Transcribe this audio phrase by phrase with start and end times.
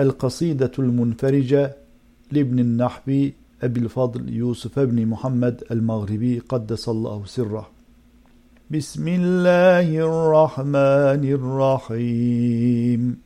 [0.00, 1.76] القصيدة المنفرجة
[2.32, 7.68] لابن النحبي أبي الفضل يوسف بن محمد المغربي قدس الله سره.
[8.70, 13.16] بسم الله الرحمن الرحيم.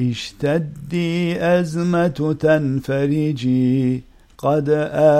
[0.00, 4.02] اشتدي أزمة تنفرجي
[4.38, 4.68] قد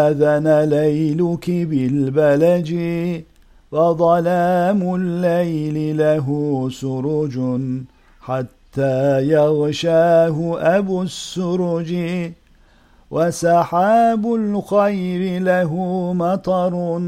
[0.00, 2.74] آذن ليلك بالبلج
[3.72, 6.26] وظلام الليل له
[6.72, 7.60] سرج
[8.20, 11.94] حتى يغشاه أبو السرج
[13.10, 15.72] وسحاب الخير له
[16.12, 17.00] مطر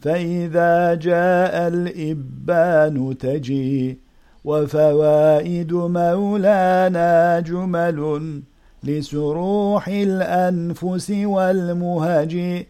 [0.00, 3.98] فإذا جاء الإبان تجي
[4.44, 8.42] وفوائد مولانا جمل
[8.84, 12.64] لسروح الأنفس والمهج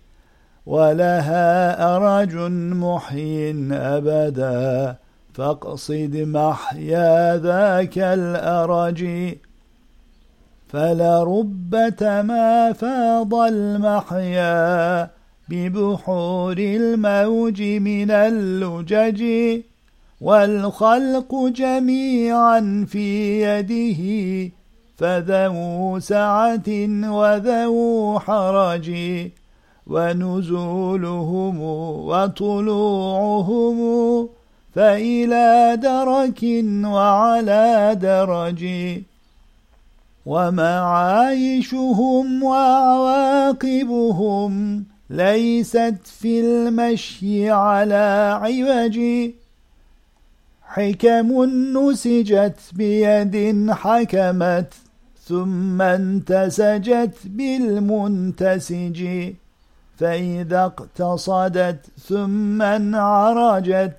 [0.67, 2.35] ولها أرج
[2.75, 4.97] محي أبدا.
[5.35, 9.35] فاقصد محيا ذاك الأرج
[10.69, 15.11] فلربة ما فاض المحيا
[15.49, 19.25] ببحور الموج من اللجج
[20.21, 24.03] والخلق جميعا في يده
[24.97, 26.69] فذو سعة
[27.11, 28.91] وذو حرج
[29.87, 31.63] ونزولهم
[32.09, 33.79] وطلوعهم
[34.75, 36.41] فإلى درك
[36.85, 38.67] وعلى درج
[40.27, 44.53] ومعايشهم وعواقبهم
[45.11, 49.01] ليست في المشي على عوج
[50.63, 51.45] حكم
[51.79, 54.75] نسجت بيد حكمت
[55.29, 59.09] ثم انتسجت بالمنتسج
[59.99, 63.97] فإذا اقتصدت ثم انعرجت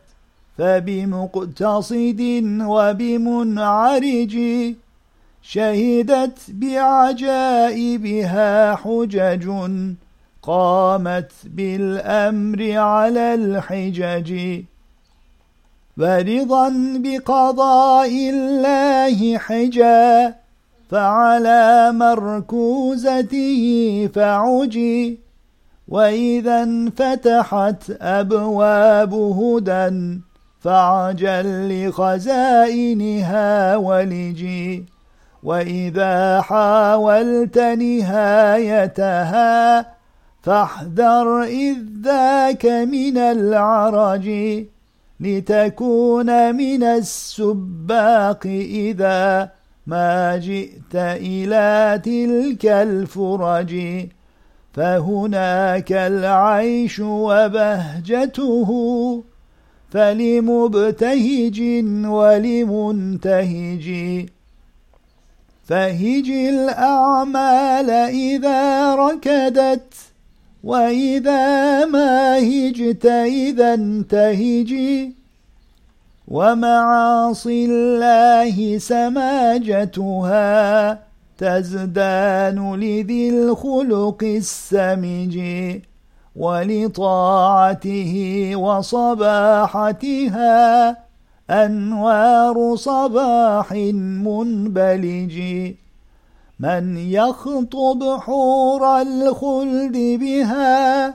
[0.58, 2.22] فبمقتصد
[2.62, 4.38] وبمنعرج
[5.42, 8.06] شهدت بعجائبها
[8.76, 9.50] حجج
[10.42, 14.62] قامت بالأمر على الحجج
[15.98, 20.36] ورضا بقضاء الله حجا
[20.90, 23.64] فعلى مركوزته
[24.16, 25.20] فعجي
[25.88, 30.20] وإذا انفتحت أبواب هدى
[30.64, 31.48] فعجل
[31.88, 34.86] لخزائنها ولجي
[35.44, 39.06] وإذا حاولت نهايتها
[40.42, 44.30] فاحذر إذ ذاك من العرج
[45.20, 49.50] لتكون من السباق إذا
[49.88, 54.08] ما جئت إلى تلك الفرج.
[54.74, 58.70] فهناك العيش وبهجته
[59.94, 61.60] فلمبتهج
[62.06, 63.88] ولمنتهج
[65.66, 69.94] فهج الأعمال إذا ركدت
[70.64, 75.16] وإذا ما هجت إذا انتهجي
[76.28, 80.34] ومعاصي الله سماجتها
[81.38, 85.40] تزدان لذي الخلق السمج
[86.36, 88.14] ولطاعته
[88.56, 89.24] وصباحتها
[91.50, 95.42] أنوار صباح منبلج.
[96.60, 101.08] من يخطب حور الخلد بها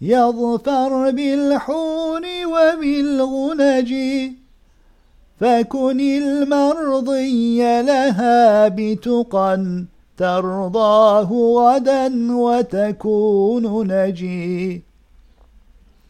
[0.00, 3.94] يظفر بالحور وبالغنج.
[5.40, 9.84] فكن المرضي لها بتقى.
[10.18, 14.82] ترضاه غدا وتكون نجي.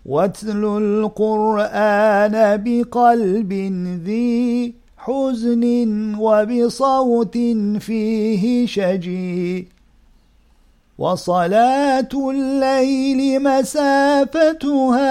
[0.07, 3.53] واتل القرآن بقلب
[4.05, 5.65] ذي حزن
[6.19, 7.39] وبصوت
[7.79, 9.69] فيه شجي.
[10.99, 15.09] وصلاة الليل مسافتها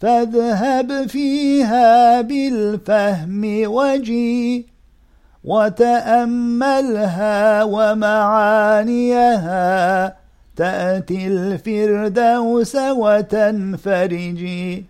[0.00, 4.71] فاذهب فيها بالفهم وجي.
[5.44, 9.52] وتأملها ومعانيها.
[10.56, 14.84] تأتي الفردوس وتنفرجي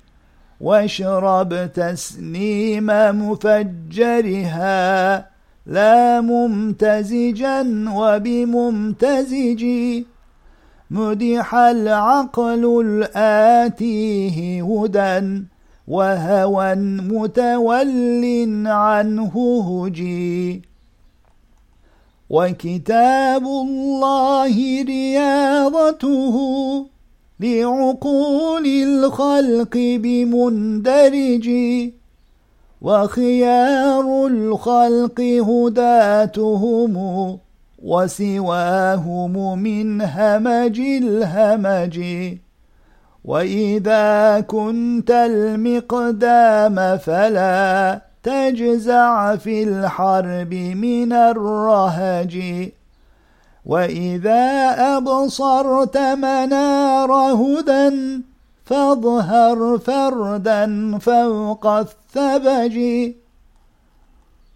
[0.61, 2.87] واشرب تسنيم
[3.31, 5.27] مفجرها.
[5.67, 9.65] لا ممتزجا وبممتزج.
[10.91, 15.43] مدح العقل الآتيه هدى.
[15.89, 19.35] وهوى متول عنه
[19.69, 20.63] هجي.
[22.31, 26.37] وكتاب الله رياضته
[27.41, 31.51] لعقول الخلق بمندرج.
[32.83, 36.97] وخيار الخلق هداتهم
[37.83, 42.01] وسواهم من همج الهمج.
[43.25, 52.39] وإذا كنت المقدام فلا تجزع في الحرب من الرهج
[53.67, 58.21] وإذا أبصرت منار هدى
[58.65, 62.79] فاظهر فردا فوق الثبج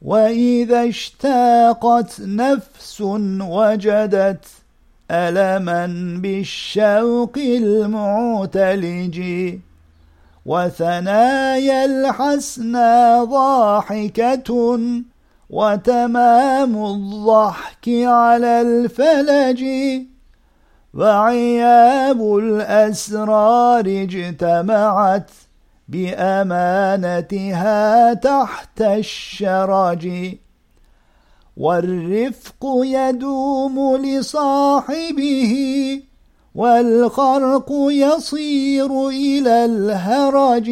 [0.03, 3.01] وإذا اشتاقت نفس
[3.41, 4.45] وجدت
[5.11, 5.87] ألما
[6.23, 9.23] بالشوق المعتلج
[10.47, 14.81] وثنايا الحسنى ضاحكة
[15.51, 19.65] وتمام الضحك على الفلج.
[20.95, 25.31] وعياب الأسرار اجتمعت
[25.89, 27.35] بأمانتها
[28.15, 30.09] تحت الشرج.
[31.57, 35.53] والرفق يدوم لصاحبه
[36.55, 40.71] والخرق يصير إلى الهرج.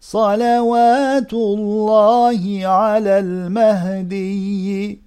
[0.00, 5.00] صلوات الله على المهدي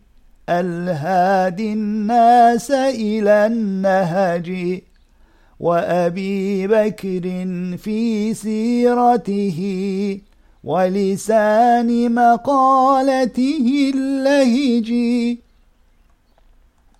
[0.49, 4.81] الهادي الناس إلى النهج.
[5.59, 7.45] وأبي بكر
[7.77, 9.59] في سيرته
[10.63, 14.93] ولسان مقالته اللهج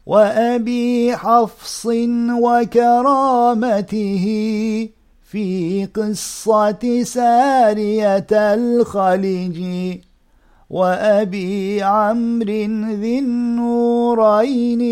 [0.05, 1.85] وأبي حفص
[2.43, 4.25] وكرامته
[5.23, 9.97] في قصة سارية الخليج
[10.69, 12.65] وأبي عمرو
[13.01, 14.83] ذي النورين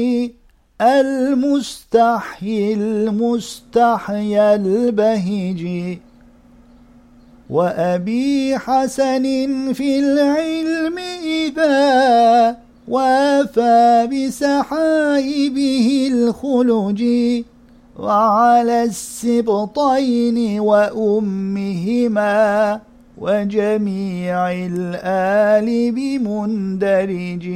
[0.81, 5.97] المستحي المستحيا البهج
[7.51, 9.23] وأبي حسن
[9.73, 12.57] في العلم إذا
[12.87, 17.03] وافى بسحائبه الخلج
[17.99, 22.31] وعلى السبطين وأمهما
[23.17, 27.47] وجميع الآل بمندرج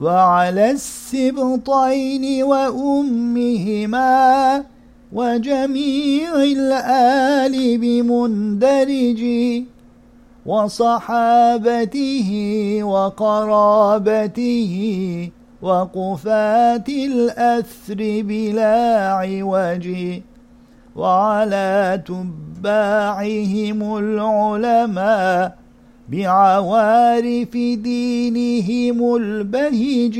[0.00, 4.08] وعلى السبطين وأمهما
[5.12, 9.22] وجميع الآل بمندرج
[10.46, 12.30] وصحابته
[12.82, 14.72] وقرابته
[15.62, 19.88] وقفات الأثر بلا عوج
[20.96, 25.56] وعلى تباعهم العلماء
[26.08, 30.18] بعوارف دينهم البهج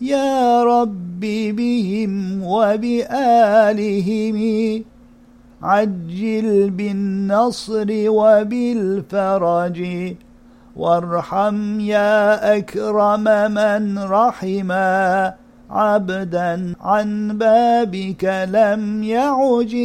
[0.00, 1.20] يا رب
[1.56, 4.38] بهم وبآلهم
[5.62, 9.84] عجل بالنصر وبالفرج
[10.76, 15.34] وارحم يا أكرم من رحما
[15.70, 19.76] عبدا عن بابك لم يعج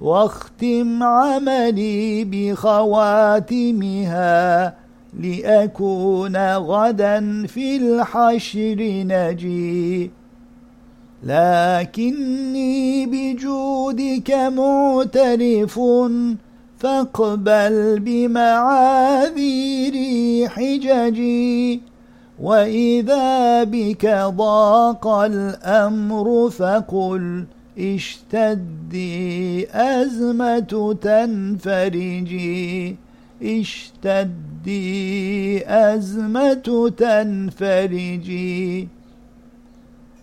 [0.00, 3.68] واختم عملي بخواتمها
[5.18, 10.10] لأكون غدا في الحشر نجي.
[11.22, 15.80] لكني بجودك معترف
[16.78, 19.28] فاقبل بمعاذيري
[20.48, 21.80] حججي.
[22.40, 24.06] وإذا بك
[24.36, 27.44] ضاق الأمر فقل
[27.78, 32.96] اشتدي أزمة تنفرجي.
[33.42, 34.78] اشتدي
[35.66, 38.88] أزمة تنفرجي.